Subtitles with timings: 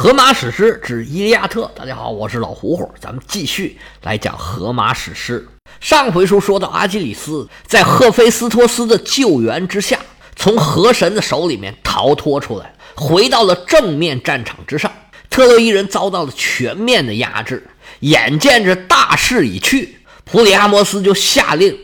[0.00, 5.44] 荷马史诗之《伊利亚特》，大家好，我是老胡胡，咱们继续来讲荷马史诗。
[5.80, 9.98] 上回书说到，阿基里斯在赫菲斯托斯的救援之下，
[10.36, 14.88] 从河神的手里面逃脱出来，回到了正面战场之上。
[15.28, 17.66] 特洛伊人遭到了全面的压制，
[17.98, 21.76] 眼见着大势已去，普里阿摩斯就下令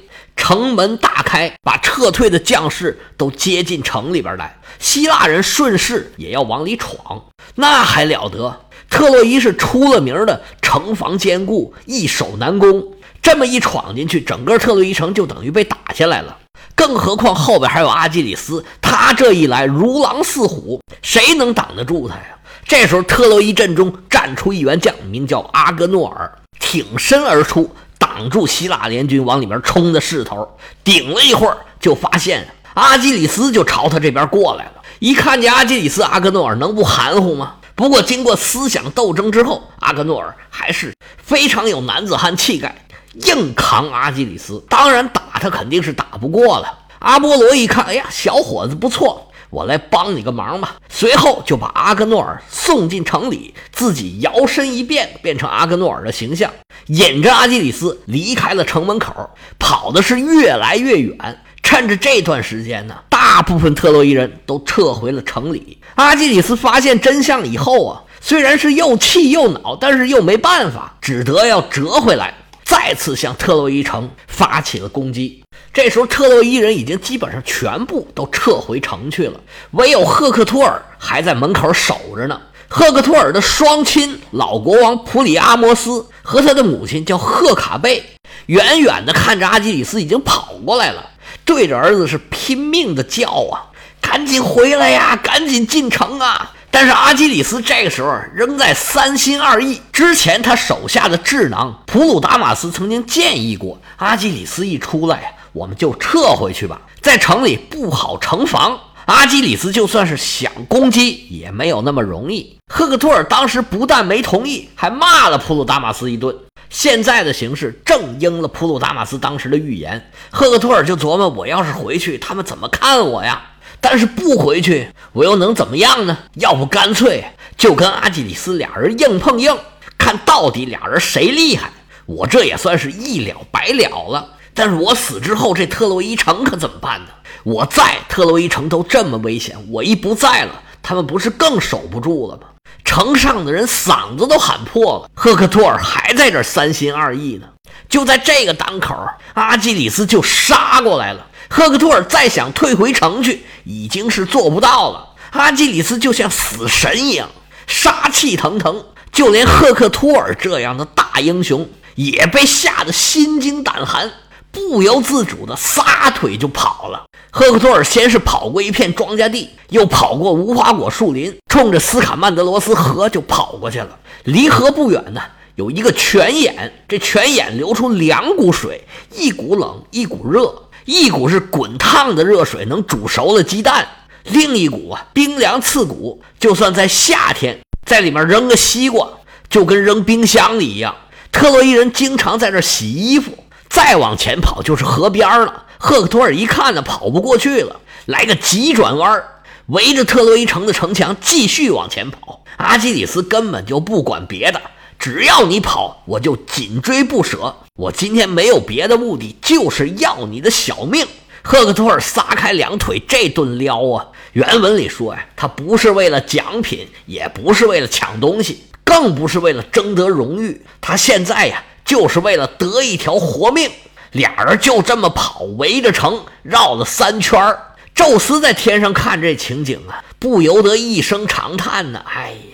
[0.46, 4.54] 城门大开，把撤退的将士都接进城里边来。
[4.78, 7.24] 希腊人顺势也要往里闯。
[7.54, 8.60] 那还了得！
[8.90, 12.86] 特洛伊是出了名的城防坚固，易守难攻。
[13.22, 16.36] 这么一闯进去，整个特洛伊城就等于被打下来了。
[16.74, 22.36] 更何况后边还有阿基里斯，他这一来如狼似虎，谁能挡得住他呀？
[22.66, 27.74] 这时候，特洛伊阵中站出一员将，名叫阿格诺尔，挺身而出，
[28.14, 30.48] 挡住希腊联军往里面冲的势头。
[30.84, 34.72] 顶了一会儿，就发现阿基里斯就朝他这边过来了。
[35.00, 37.56] 一看见阿基里斯，阿格诺尔能不含糊吗？
[37.74, 44.64] 不过经过思想斗争之后，阿格诺尔还是非常有男子汉气概，硬扛阿基里斯。
[44.68, 46.72] 当然打他肯定是打不过了。
[47.00, 50.74] 阿波罗一看，哎呀，小伙子不错，我来帮你个忙吧。
[50.88, 56.50] 随后就把阿格诺尔送进城里，自己摇身一变，变成阿格诺尔的形象，
[56.88, 61.16] 引着阿基里斯离开了城门口，跑的是越来越远。
[61.62, 65.78] 趁着这段时间呢，大部分特洛伊人都撤回了城里。
[65.94, 72.34] 阿基里斯发现真相以后啊，虽然是又气又恼，但是又没办法，只得要折回来，
[72.74, 75.44] 再次向特洛伊城发起了攻击。
[75.72, 82.40] 这时候，特洛伊人已经基本上全部都撤回城去了，唯有赫克托尔还在门口守着呢。
[82.68, 88.04] 赫克托尔的双亲老国王普里阿摩斯和他的母亲叫赫卡贝，
[88.46, 91.10] 远远的看着阿基里斯已经跑过来了。
[91.44, 96.52] 对着儿子是拼命的叫啊，赶紧回来呀，赶紧进城啊！
[96.74, 99.80] 但是阿基里斯这个时候仍在三心二意。
[99.92, 108.76] 之前他手下的智囊普鲁达马斯曾经建议过，阿基里斯一出来，我们就撤回去吧，在城里不好城防。
[109.04, 112.58] 阿基里斯就算是想攻击，也没有那么容易。
[112.66, 116.34] 赫克托尔当时不但没同意，还骂了普鲁达马斯一顿。
[116.70, 120.10] 现在的形势正应了普鲁达马斯当时的预言。
[120.30, 123.40] 赫克托尔就琢磨：我要是回去，他们怎么看我呀？
[123.80, 126.16] 但是不回去，我又能怎么样呢？
[126.34, 127.24] 要不干脆
[127.56, 129.56] 就跟阿基里斯俩人硬碰硬，
[129.98, 131.70] 看到底俩人谁厉害。
[132.06, 134.28] 我这也算是一了百了了。
[134.54, 137.08] 但是我死之后，这特洛伊城可怎么办呢？
[137.42, 142.42] 我在特洛伊城都这么危险，我一不在了，他们不是更守不住了吗？
[142.84, 147.48] 城上的人嗓子都喊破了，赫克托尔还在这三心二意呢。
[147.88, 148.94] 就在这个当口，
[149.34, 151.26] 阿基里斯就杀过来了。
[151.48, 155.14] 赫克托尔再想退回城去，已经是做不到了。
[155.30, 157.28] 阿基里斯就像死神一样，
[157.66, 164.10] 杀气腾腾，就连赫克托尔这样的大英雄也被吓得心惊胆寒。
[164.50, 167.06] 不由自主的撒腿就跑了。
[167.32, 173.98] 赫克托尔先是跑过一片庄稼地，又跑过无花果树林，冲着斯卡曼德罗斯河就跑过去了。
[174.22, 175.20] 离河不远呢，
[175.56, 180.54] 有一个泉眼，这泉眼流出两股水，一股冷，一股热。
[180.84, 183.84] 一股是滚烫的热水，能煮熟了鸡蛋；
[184.24, 189.08] 另一股啊，冰凉刺骨，就算在夏天，在里面扔个西瓜，
[189.48, 190.94] 就跟扔冰箱里一样。
[191.32, 193.32] 特洛伊人经常在这洗衣服。
[193.70, 195.64] 再往前跑就是河边了。
[195.78, 199.20] 赫克托尔一看呢，跑不过去了，来个急转弯，
[199.66, 202.44] 围着特洛伊城的城墙继续往前跑。
[202.56, 204.60] 阿基里斯根本就不管别的，
[204.98, 207.54] 只要你跑，我就紧追不舍。
[207.76, 211.06] 我今天没有别的目的，就是要你的小命。
[211.42, 214.06] 赫克托尔撒开两腿，这顿撩啊！
[214.32, 220.62] 原文里说呀，他不是为了奖品，也不是为了抢东西，更不是为了争得荣誉。
[220.80, 221.62] 他现在呀。
[221.84, 223.70] 就是为了得一条活命，
[224.12, 227.54] 俩人就这么跑，围着城绕了三圈
[227.94, 232.32] 宙斯在天上看这情景啊，不由得一声长叹呢：“哎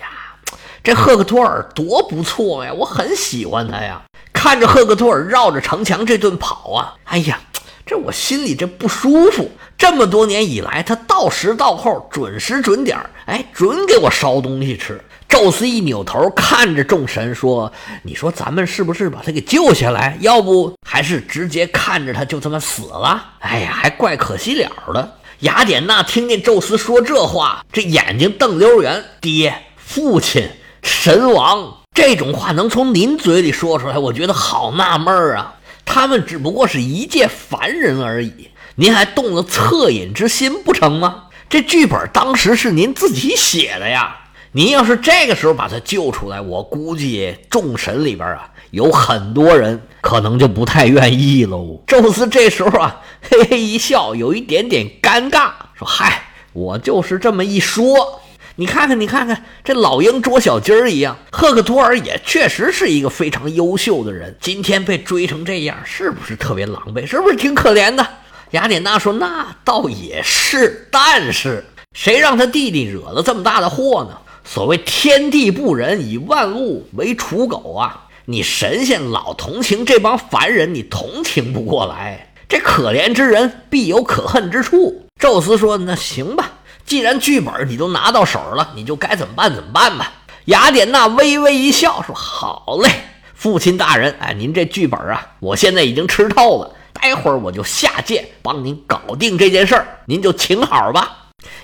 [0.83, 4.01] 这赫克托尔多不错呀，我很喜欢他呀。”
[4.33, 7.39] 看着赫克托尔绕着城墙这顿跑啊，哎呀，
[7.85, 9.51] 这我心里这不舒服。
[9.77, 14.99] 这么多年以来，他到时到候，准时准点哎，准给我烧东西吃。
[15.27, 17.71] 宙斯一扭头看着众神说
[18.03, 20.17] ：“你说咱们是不是把他给救下来？
[20.21, 23.23] 要不还是直接看着他就这么死了？
[23.39, 29.03] 哎呀，还怪可惜了的。”雅典娜听见宙斯说这话，这眼睛瞪溜圆。
[29.19, 30.47] 爹、父亲、
[30.83, 35.55] 神王这种话能从您嘴里说出来，我觉得好纳闷儿啊。
[35.85, 41.25] 他们只不过是一介凡人而已，您还动了恻隐之心不成吗？
[41.49, 44.17] 这剧本当时是您自己写的呀。
[44.53, 51.81] 您要是这个时候把他救出来，我估计众神里边啊有很多人可能就不太愿意喽。
[51.87, 56.23] 宙斯这时候啊，嘿嘿一笑，有一点点尴尬，说：“嗨，
[56.53, 58.21] 我就是这么一说。
[58.61, 61.17] 你看看，你看看，这老鹰捉小鸡儿一样。
[61.31, 67.03] 赫克托尔也确实是一个非常优秀的人，今天被追成这样，是不是特别狼狈？
[67.03, 68.07] 是不是挺可怜的？”
[68.51, 71.65] 雅典娜说：“那倒也是，但是
[71.97, 74.15] 谁让他弟弟惹了这么大的祸呢？”
[74.45, 78.09] 所谓天地不仁，以万物为刍狗啊！
[78.25, 82.31] 你神仙老同情这帮凡人，你同情不过来。
[82.47, 85.07] 这可怜之人必有可恨之处。
[85.19, 86.50] 宙斯说：“那行吧，
[86.85, 90.11] 既然剧本你都拿到手了，你就该怎么办怎么办吧。”
[90.45, 92.89] 雅典娜微微一笑说：“好嘞，
[93.35, 101.17] 父亲大人，哎，您这剧本啊，我现在已经吃透了，待会儿我就下界帮您搞定这件事儿，您就请好吧。”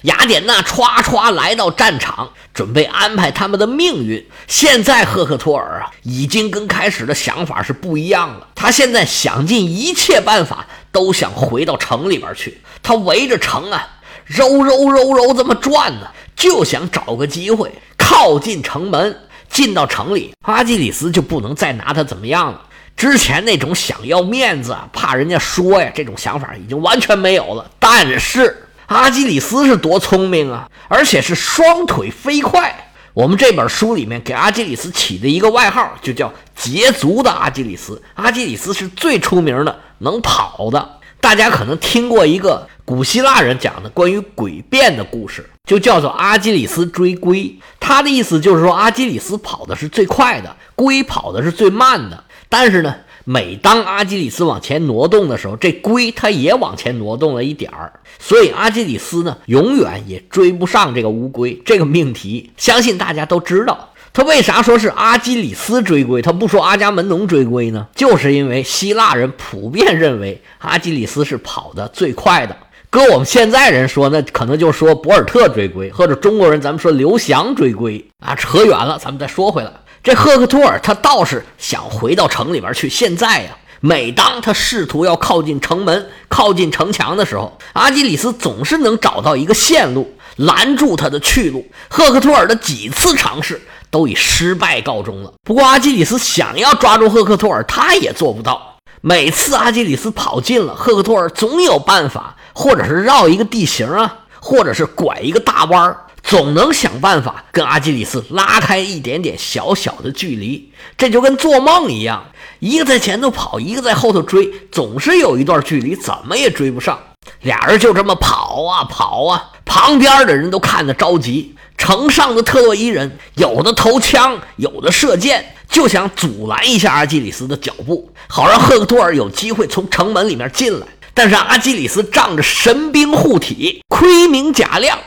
[0.04, 4.28] 雅典娜歘歘来到战场，准备安排他们的命运。
[4.48, 8.48] 现在赫克托尔啊，已经跟开始的想法是不一样了。
[8.56, 12.62] 他现在想尽一切办法，都想回到城里边去。
[12.82, 13.88] 他围着城啊，
[14.28, 19.18] 揉揉揉揉这么转呢，就想找个机会靠近城门，
[19.50, 20.34] 进到城里。
[20.44, 22.62] 阿基里斯就不能再拿他怎么样了。
[22.96, 27.70] 之前那种想要面子、怕人家说呀，这种想法已经完全没有了。
[27.80, 28.64] 但是。
[28.88, 32.74] 阿基里斯是多聪明啊，而且是双腿飞快。
[33.14, 38.02] 我们这本书里面给阿基里斯起的一个外号，就叫“捷足的阿基里斯”。
[38.16, 41.00] 阿基里斯是最出名的能跑的。
[41.20, 47.54] 大家可能听过一个古希腊人讲的关于诡辩的故事，就叫做阿基里斯追龟。
[47.82, 52.24] 他的意思就是说，阿基里斯跑的是最快的，龟跑的是最慢的。
[52.48, 52.96] 但是呢。
[53.30, 61.62] 每当阿基里斯往前挪动的时候，这龟它也往前挪动了一点儿，所以阿基里斯呢永远也追不上这个乌龟。
[61.66, 63.90] 这个命题相信大家都知道。
[64.14, 67.88] 他为啥说是阿基里斯追龟，他不说阿伽门农追龟呢？
[67.94, 72.56] 就是因为希腊人普遍认为阿基里斯是跑得最快的。
[72.98, 79.72] 搁我们现在人说，那可能就说博尔特追龟，或者中国人咱们说刘翔追龟啊，扯远了，咱们再说回来。
[80.04, 82.90] 这赫克托尔他倒是想回到城里边去。
[82.90, 83.52] 现在呀，
[83.82, 91.64] 每当他试图要靠近城门、靠近城墙的时候，阿基里斯总是能找到一个线路拦住他的去路。
[91.88, 93.62] 赫克托尔的几次尝试
[93.92, 95.32] 都以失败告终了。
[95.44, 98.74] 不过阿基里斯想要抓住赫克托尔，他也做不到。
[99.02, 105.96] 每次阿基里斯跑近了，赫克托尔总有办法，或者是绕一个地形啊，或者是拐一个大弯儿。
[106.24, 112.26] 总能想办法跟阿基里斯拉开一点点小小的距离，这就跟做梦一样，
[112.60, 117.00] 一个在前头跑，一个在后头追，总是有一段距离，怎么也追不上。
[117.44, 121.56] 俩人就这么跑啊跑啊，旁边的人都看得着急。
[121.78, 130.88] 城上的特洛伊人有的投枪，有的射箭，就想阻拦一下阿基里斯的脚步，好让赫克托尔有机会从城门里面进来。
[131.18, 135.00] 但是阿基里斯仗着神兵护体，盔明甲亮。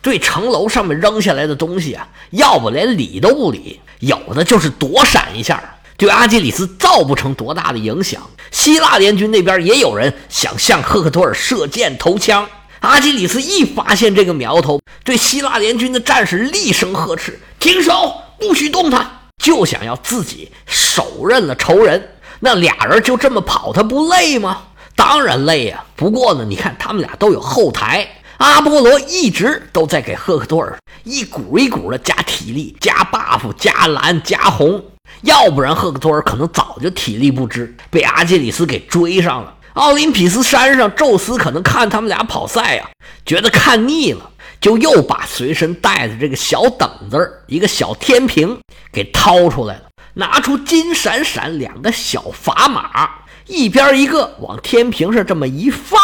[0.00, 5.62] 对城楼上面扔下来的东西啊，要不连理都不理，有的就是躲闪一下，
[5.96, 8.20] 对阿基里斯造不成多大的影响。
[8.50, 12.44] 希腊联军那边也有人想向赫克托尔射箭投枪，
[12.80, 19.08] 阿基里斯一发现这个苗头，对希腊联军的战士厉声呵斥：“停手，不许动他！”
[19.40, 22.08] 就想要自己手刃了仇人。
[22.40, 24.62] 那俩人就这么跑，他不累吗？
[24.94, 25.84] 当然累呀。
[25.96, 28.08] 不过呢，你看他们俩都有后台。
[28.38, 34.84] 阿波罗一直都在给赫克托尔一股一股的加体力、加 buff、加蓝、加红，
[35.20, 39.54] 要不然赫克托尔可能早就体力不支，被阿基里斯给追上了。
[39.74, 42.90] 奥林匹斯山上，宙斯可能看他们俩跑赛呀，
[43.24, 44.28] 觉得看腻了，
[44.60, 48.58] 就又把随身带的这个小等子一个小天平
[48.92, 49.82] 给掏出来了，
[50.14, 53.08] 拿出金闪闪两个小砝码，
[53.46, 56.00] 一边一个，往天平上这么一放。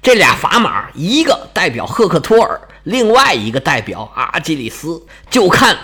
[0.00, 5.02] 这俩砝码，一个代表赫克托尔，另外一个代表阿基里斯。
[5.28, 5.76] 就看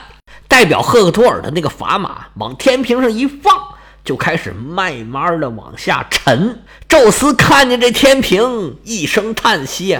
[0.46, 3.52] 代表赫克托尔的那个砝码往天平上一放，
[4.04, 6.62] 就开始慢慢的往下沉。
[6.88, 9.98] 宙斯看见这天平，一声叹息，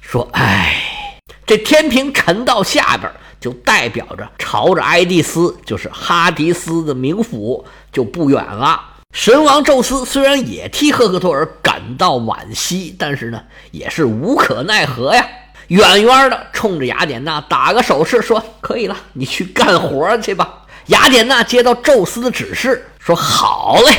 [0.00, 8.80] 说：“唉，这天平沉到下边，就代表着朝着埃蒂斯，就是哈迪斯的冥府，就不远了。”
[9.12, 15.26] 神王宙斯虽然也替赫克托尔感到惋惜，但是呢，也是无可奈何呀。
[15.68, 23.92] 远远的冲着雅典娜打个手势，说：“可以了，你去干活去吧。”雅典娜接到宙斯的指示，说：“好嘞。”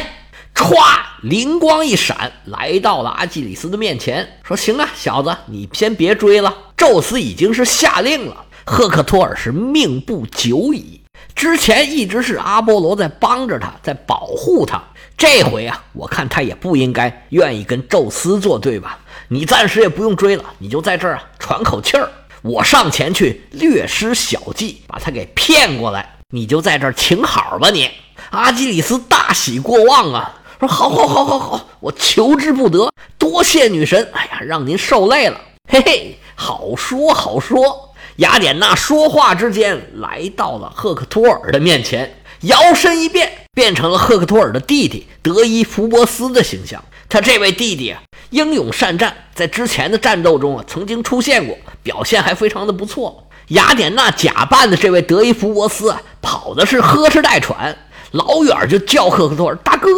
[0.56, 0.76] 歘，
[1.22, 8.46] 灵光一闪，来到了阿基里斯的面前，说：“行啊，小子，你先别追了。”宙斯已经是下令了。
[8.66, 11.02] 赫克托尔是命不久矣。
[11.36, 14.82] 之前一直是阿波罗在帮着他，在保护他。
[15.20, 18.98] 这回啊，我看他也不应该愿意跟宙斯作对吧？
[19.28, 22.10] 你暂时也不用追了，你就在这儿啊喘口气儿。
[22.42, 26.16] 我上前去略施小计，把他给骗过来。
[26.30, 27.70] 你就在这儿请好吧。
[27.70, 27.92] 你
[28.30, 34.10] 阿基里斯大喜过望啊，说好，好，好，好，好，我求之不得，多谢女神。
[34.14, 35.38] 哎呀，让您受累了。
[35.70, 37.94] 嘿嘿，好说好说。
[38.16, 46.82] 雅典娜说话之间，来到了赫克托尔的面前，摇身一变，变成了赫克托尔的弟弟德伊福波斯的形象。
[47.10, 47.94] 他这位弟弟，
[48.30, 53.28] 英勇善战，在之前的战斗中啊，曾经出现过，表现还非常的不错。
[53.48, 57.78] 雅典娜假扮的这位德伊福波斯啊，跑的是呵哧带喘，
[58.12, 59.90] 老远就叫赫克托尔大哥，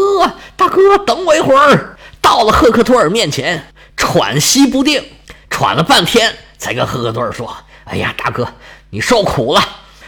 [0.56, 1.96] 大哥，等我一会儿。
[2.20, 5.04] 到了赫克托尔面前，喘息不定，
[5.52, 7.56] 喘了半天，才跟赫克托尔说。
[7.84, 8.48] 哎呀，大哥，
[8.90, 9.62] 你受苦了！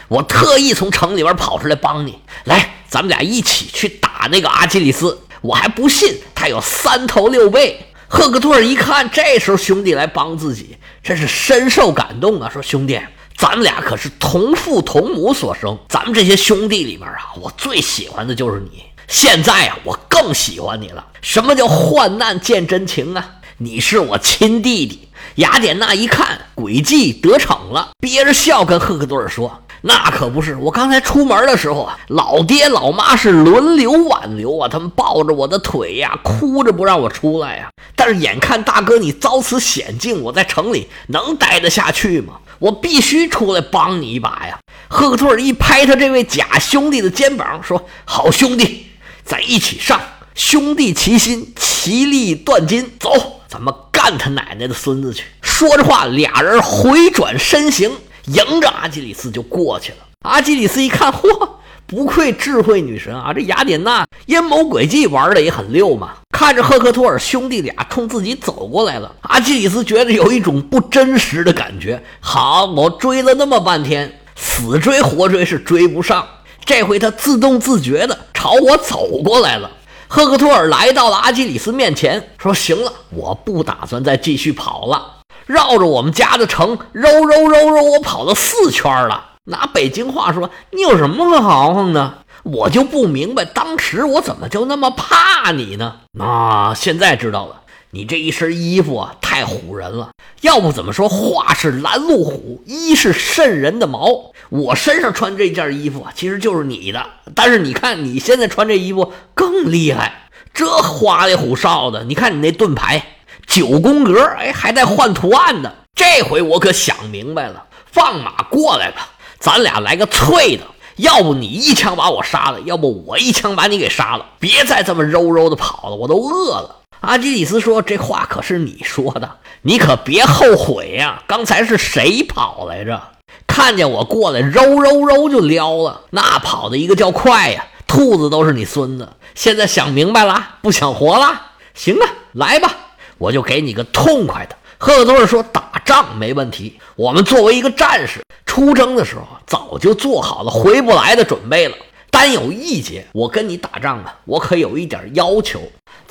[0.08, 2.18] 我特意从城里边跑出来帮你。
[2.44, 5.18] 来，咱们俩一起去打那个阿基里斯。
[5.40, 7.74] 我还不信他有三头六臂。
[8.06, 12.48] 赫克托尔一看，这时候兄弟来帮自己，真是深受感动啊！
[12.48, 13.00] 说兄弟，
[13.36, 18.84] 咱们俩可是同父同母所生，咱们这些兄弟里面啊，我最喜欢的就是你。
[19.08, 21.04] 现在啊，我更喜欢你了。
[21.20, 23.28] 什么叫患难见真情啊？
[23.58, 25.08] 你是我亲弟弟。
[25.36, 37.68] 雅典娜一看诡计得逞了，憋着笑跟赫克多尔说：“那可不是，我刚才出门的时候啊，老爹老妈是轮流挽留啊，他们抱着我的腿呀，哭着不让我出来呀。
[37.96, 42.34] 但是眼看大哥你遭此险境，我在城里能待得下去吗？
[42.58, 44.58] 我必须出来帮你一把呀！”
[44.88, 48.86] 赫克托尔一拍他这位假兄弟的肩膀，说：“好兄弟，
[49.24, 50.00] 咱一起上，
[50.34, 53.72] 兄弟齐心，其利断金，走，咱们。”
[54.04, 55.24] 干他奶奶的孙子去！
[55.40, 57.90] 说着话，俩人回转身形，
[58.26, 59.98] 迎着阿基里斯就过去了。
[60.26, 61.48] 阿基里斯一看，嚯，
[61.86, 63.32] 不愧智慧女神啊！
[63.32, 66.10] 这雅典娜阴谋诡计玩的也很溜嘛。
[66.32, 72.02] 看着赫克托尔兄弟俩冲自己走过来了，阿基里斯觉得有一种不真实的感觉。
[72.20, 76.28] 好，我追了那么半天，死追活追是追不上，
[76.66, 79.70] 这回他自动自觉的朝我走过来了。
[80.14, 85.22] 赫克托尔来到了阿基里斯面前，说：“行了，我不打算再继续跑了。
[85.44, 89.30] 绕着我们家的城揉揉揉揉，我跑了四圈了。
[89.46, 92.18] 拿北京话说，你有什么可豪横的？
[92.44, 95.96] 我就不明白，当时我怎么就那么怕你呢？
[96.20, 97.62] 啊，现在知道了。”
[97.94, 100.10] 你这一身衣服啊，太唬人了。
[100.40, 104.32] 要不怎么说话是拦路虎，衣是渗人的毛？
[104.48, 107.06] 我身上穿这件衣服啊，其实就是你的。
[107.36, 112.02] 但是你看你现在穿这衣服更厉害，这花里胡哨的。
[112.02, 113.00] 你看你那盾牌
[113.46, 115.72] 九宫格，哎，还在换图案呢。
[115.94, 120.64] 这回我可想明白了，放马过来吧，咱俩来个脆的。
[120.96, 124.26] 要不你一枪把我杀了，要不我一枪把你给杀了。
[124.40, 126.80] 别再这么柔柔的跑了，我都饿了。
[127.04, 129.30] 阿基里斯说：“这话可是你说的，
[129.62, 131.22] 你可别后悔呀！
[131.26, 133.00] 刚才是谁跑来着？
[133.46, 137.66] 看见我过来，揉揉揉就撩了，那跑的一个叫快呀！
[137.86, 139.08] 兔子都是你孙子。
[139.34, 141.42] 现在想明白了，不想活了？
[141.74, 142.74] 行啊，来吧，
[143.18, 151.76] 我就给你个痛快的。”赫克托尔说：“打仗没问题，我们作为一个战士，出征的时候早就做好了回不来的准备了。
[152.10, 155.60] 单有一节，我跟你打仗啊，我可有一点要求。”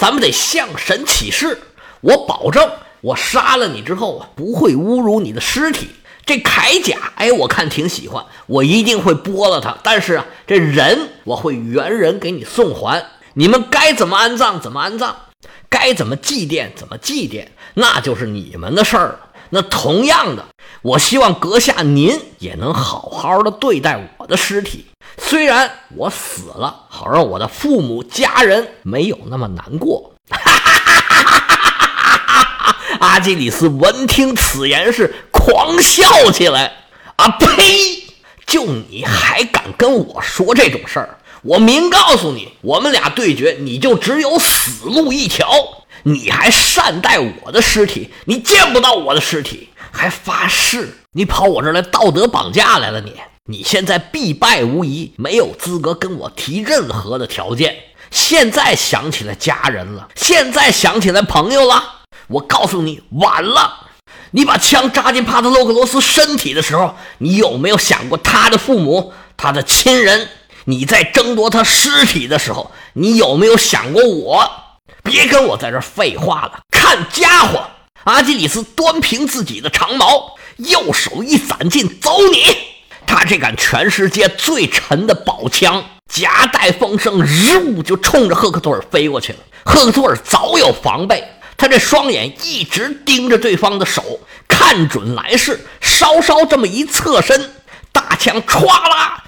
[0.04, 1.58] 咱们得向神起誓，
[2.02, 2.70] 我保证，
[3.00, 5.92] 我杀了你之后啊，不会侮辱你的尸体。
[6.26, 9.78] 这铠甲，哎，我看挺喜欢，我一定会剥了它。
[9.82, 13.02] 但是啊，这人我会原人给你送还。
[13.36, 15.16] 你们该怎么安葬怎么安葬，
[15.70, 19.20] 该怎么祭奠怎么祭奠，那就是你们的事儿了。
[19.52, 20.46] 那同样的，
[20.82, 24.86] 我希望阁下您也能好好的对待我的尸体。
[25.18, 30.14] 虽然我死了，好让我的父母家人没有那么难过。
[30.30, 36.74] 哈哈哈哈哈哈阿基里斯闻听此言是狂笑起来。
[37.16, 38.04] 啊呸！
[38.46, 41.18] 就你还敢跟我说这种事儿？
[41.44, 45.48] 我明告诉你，我们俩对决，你就只有死路一条。
[46.04, 48.12] 你还善待我的尸体？
[48.26, 50.98] 你见不到我的尸体，还发誓？
[51.12, 53.00] 你跑我这儿来道德绑架来了？
[53.00, 53.14] 你？
[53.46, 57.76] 你现在必败无疑，没有资格跟我提任何的条件。
[58.10, 62.04] 现在想起来家人了，现在想起来朋友了。
[62.28, 63.88] 我告诉你，晚了。
[64.32, 70.30] 你把枪扎进帕特洛克罗斯身体的时候，你有没有想过他的父母、他的亲人？
[70.64, 74.50] 你在争夺他尸体的时候，你有没有想过我？
[75.04, 77.68] 别跟我在这废话了，看家伙！
[78.06, 80.36] 阿基里斯端平自己的长矛。
[80.58, 82.73] 右手一攒劲，走你！
[83.16, 89.40] 他这杆全世界最沉的宝枪，夹带风声，日就冲着赫克托尔飞过去了。
[89.64, 91.24] 赫克托尔早有防备，
[91.56, 97.52] 他这双眼一直盯着对方的手，看准来势，稍稍这么一侧身，
[97.92, 99.24] 大枪歘啦，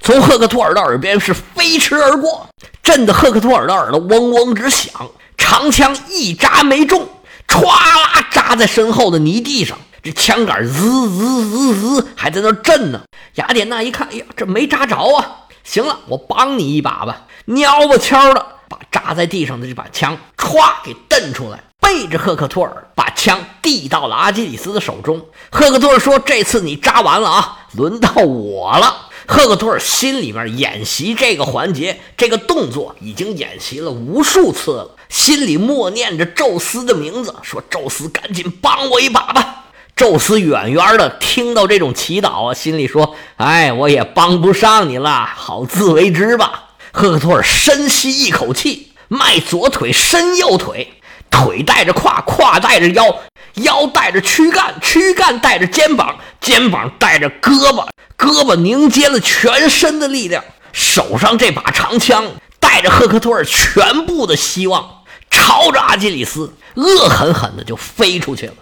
[0.00, 2.48] 从赫克托尔的耳边是飞驰而过，
[2.82, 4.90] 震得赫克托尔的耳朵嗡嗡直响。
[5.36, 7.08] 长枪一扎没中，
[7.46, 9.78] 歘啦扎在身后的泥地上。
[10.02, 13.00] 这枪杆滋滋滋滋还在那震呢。
[13.34, 15.46] 雅典娜一看，哎呀，这没扎着啊！
[15.64, 17.26] 行了，我帮你一把吧。
[17.46, 25.24] 鸟吧悄的把扎在地上的这把枪歘给蹬出来，背着赫克托尔把枪递到了阿基里斯的手中。
[25.50, 39.57] 赫克托尔说：“这次你扎完了啊，轮到我了。”赫克托尔心里面演习这个环节，这个动作已经演习了无数次了，心里默念着宙斯的名字，说：“宙斯，赶紧帮我一把吧。”
[39.98, 50.94] 宙斯远远的听到这种祈祷啊，心里说：“哎，我也帮不上你了，好自为之吧。”赫克托尔深吸一口气，迈左腿，伸右腿，
[51.28, 53.12] 腿带着胯，胯带着腰，
[53.54, 57.84] 腰带着躯干，躯干带着肩膀，肩膀带着胳膊，
[58.16, 62.24] 胳膊凝结了全身的力量，手上这把长枪
[62.60, 68.54] 带着赫克托尔全部的希望，朝着阿基里斯恶狠狠的就飞出去了。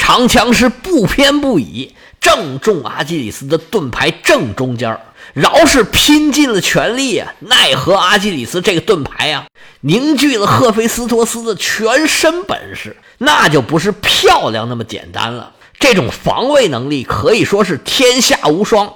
[0.00, 4.98] 长枪是不偏不倚，正中阿基里斯的盾牌正中间
[5.34, 9.44] 饶是拼尽了全力啊，奈何阿基里斯这个盾牌啊，
[9.82, 15.52] 凝聚了赫菲斯托斯的全身本事，那就不是漂亮那么简单了。
[15.78, 18.92] 这种防卫能力可以说是天下无双。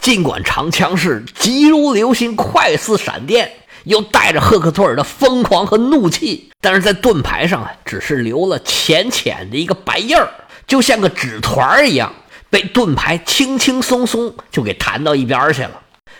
[0.00, 3.52] 尽管长枪是急如流星，快似闪电，
[3.84, 10.28] 又带着赫克托尔的疯狂和怒气，但是在盾牌上啊，只是留了浅浅的一个白印儿。
[10.68, 12.12] 就像个纸团一样，
[12.50, 15.72] 被盾牌轻轻松松就给弹到一边去了。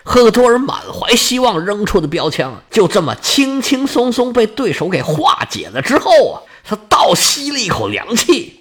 [0.03, 8.61] 赫克托尔满怀希望扔出的标枪，就这么轻轻松松被对手给化解了之后啊，他倒吸了一口凉气。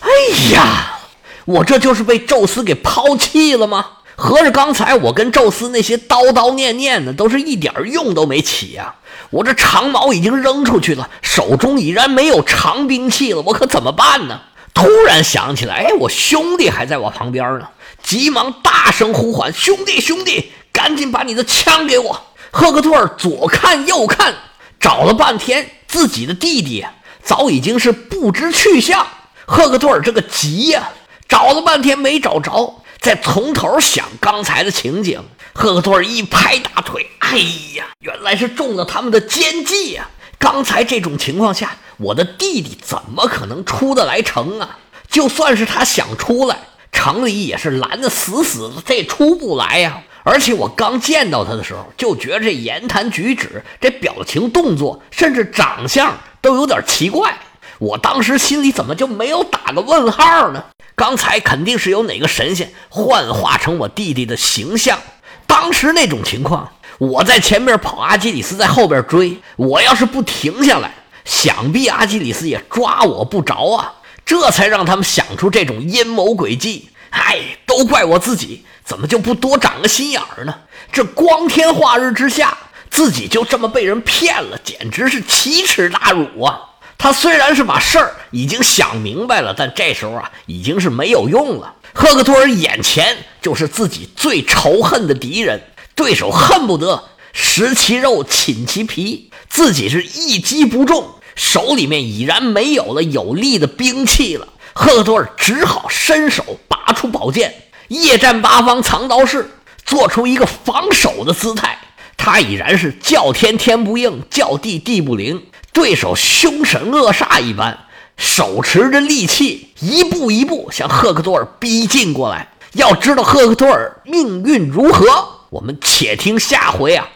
[0.00, 0.08] 哎
[0.52, 0.98] 呀，
[1.44, 3.84] 我这就是被宙斯给抛弃了吗？
[4.16, 8.94] 合着刚才我跟宙斯那些叨叨念念的，都是一点用都没起呀！
[9.30, 14.40] 我这长矛已经扔出去了，手中已然没有长兵器了，我可怎么办呢？
[14.78, 17.68] 突然想起来，哎，我兄弟还在我旁边呢，
[18.00, 22.20] 急忙大声呼唤：“兄弟，兄弟，赶紧把你的枪给我！”
[22.52, 24.32] 赫克托尔左看右看，
[24.78, 26.86] 找了半天，自己的弟弟
[27.24, 29.04] 早已经是不知去向。
[29.46, 30.90] 赫克托尔这个急呀，
[31.28, 35.20] 找了半天没找着，再从头想刚才的情景。
[35.54, 37.36] 赫克托尔一拍大腿：“哎
[37.74, 40.08] 呀，原来是中了他们的奸计呀！
[40.38, 44.78] 刚才这种情况下。”我的弟弟怎么可能出得来城啊？
[45.08, 46.56] 就算是他想出来，
[46.92, 50.00] 城里也是拦得死死的，这出不来呀。
[50.22, 57.36] 而且我刚见到他的时候，就觉得这言谈举止、这表情动作，甚至长相都有点奇怪。
[57.80, 60.66] 我当时心里怎么就没有打个问号呢？
[60.94, 65.00] 刚才肯定是有哪个神仙幻化成我弟弟的形象。
[65.48, 70.92] 当时那种情况，我在前面跑，阿基里斯在后边追，我要是不停下来。
[71.24, 73.92] 想必阿基里斯也抓我不着啊，
[74.24, 76.88] 这才让他们想出这种阴谋诡计。
[77.10, 80.54] 哎，都怪我自己，怎么就不多长个心眼儿呢？
[80.90, 82.56] 这光天化日之下，
[82.90, 86.60] 自己就这么被人骗了，简直是奇耻大辱啊！
[86.96, 91.74] 他虽然是把事儿已经想明白了，但这时候啊，已经是没有用了。
[91.94, 95.60] 赫克托尔眼前就是自己最仇恨的敌人，
[95.98, 101.04] 对手恨不得食其肉，寝其皮，自己是一击不中。
[101.34, 109.50] 手里面已然没有了有力的兵器了，赫克托尔只好伸手拔出宝剑，夜战八方藏刀式，
[109.84, 111.76] 做出一个防守的姿态。
[112.16, 122.52] 他已然是叫天天不应，叫地地不灵，对手凶神恶煞一般，手持着利器，一步一步向赫克托尔逼近过来。
[122.74, 127.08] 要知道赫克托尔命运如何，我们且听下回啊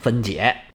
[0.00, 0.62] 分解。